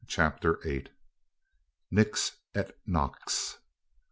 CHAPTER 0.07 0.57
VIII. 0.63 0.87
NIX 1.91 2.35
ET 2.55 2.75
NOX. 2.87 3.59